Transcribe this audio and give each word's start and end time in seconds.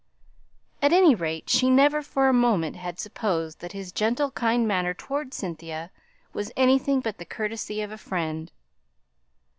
At 0.81 0.91
any 0.91 1.13
rate, 1.13 1.47
she 1.47 1.69
never 1.69 2.01
for 2.01 2.27
a 2.27 2.33
moment 2.33 2.75
had 2.75 2.99
supposed 2.99 3.59
that 3.59 3.73
his 3.73 3.91
gentle 3.91 4.31
kind 4.31 4.67
manner 4.67 4.95
towards 4.95 5.37
Cynthia 5.37 5.91
was 6.33 6.51
anything 6.57 7.01
but 7.01 7.19
the 7.19 7.23
courtesy 7.25 7.81
of 7.83 7.91
a 7.91 7.99
friend. 7.99 8.51